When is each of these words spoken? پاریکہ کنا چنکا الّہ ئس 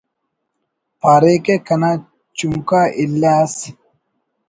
پاریکہ 1.01 1.55
کنا 1.67 1.91
چنکا 2.37 2.81
الّہ 3.01 3.33
ئس 3.43 3.55